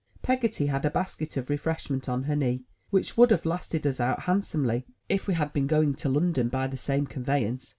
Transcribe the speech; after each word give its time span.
Peggotty 0.23 0.65
had 0.65 0.81
got 0.81 0.87
a 0.87 0.91
basket 0.93 1.37
of 1.37 1.47
refreshments 1.47 2.09
on 2.09 2.23
her 2.23 2.35
knee, 2.35 2.63
which 2.89 3.15
would 3.17 3.29
have 3.29 3.45
lasted 3.45 3.85
us 3.85 3.99
out 3.99 4.21
handsomely, 4.21 4.83
if 5.09 5.27
we 5.27 5.35
had 5.35 5.53
been 5.53 5.67
going 5.67 5.93
to 5.93 6.09
99 6.09 6.09
M 6.09 6.13
Y 6.13 6.17
BOOKHOUSE 6.17 6.21
London 6.23 6.49
by 6.49 6.65
the 6.65 6.75
same 6.79 7.05
conveyance. 7.05 7.69